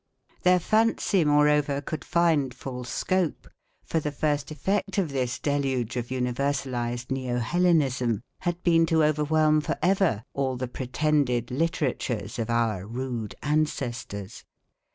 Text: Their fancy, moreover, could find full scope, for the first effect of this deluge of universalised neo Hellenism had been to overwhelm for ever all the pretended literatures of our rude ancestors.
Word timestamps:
Their 0.41 0.59
fancy, 0.59 1.23
moreover, 1.23 1.79
could 1.79 2.03
find 2.03 2.55
full 2.55 2.85
scope, 2.85 3.47
for 3.85 3.99
the 3.99 4.11
first 4.11 4.49
effect 4.49 4.97
of 4.97 5.09
this 5.11 5.37
deluge 5.37 5.95
of 5.95 6.07
universalised 6.07 7.11
neo 7.11 7.37
Hellenism 7.37 8.23
had 8.39 8.63
been 8.63 8.87
to 8.87 9.03
overwhelm 9.03 9.61
for 9.61 9.77
ever 9.79 10.23
all 10.33 10.57
the 10.57 10.67
pretended 10.67 11.51
literatures 11.51 12.39
of 12.39 12.49
our 12.49 12.87
rude 12.87 13.35
ancestors. 13.43 14.43